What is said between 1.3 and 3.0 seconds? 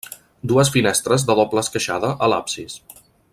doble esqueixada a l'absis.